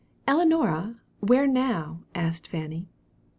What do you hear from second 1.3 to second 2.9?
now?" asked Fanny.